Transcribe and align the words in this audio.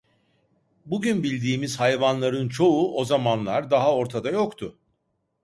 Bugün 0.85 1.23
bildiğimiz 1.23 1.79
hayvanların 1.79 2.49
çoğu 2.49 2.95
o 2.95 3.05
zamanlar 3.05 3.71
daha 3.71 3.95
ortada 3.95 4.29
yoktu. 4.29 4.77